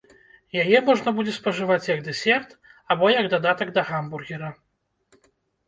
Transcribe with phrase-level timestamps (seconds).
[0.61, 2.57] Яе можна будзе спажываць як дэсерт
[2.97, 4.53] або як дадатак да гамбургера.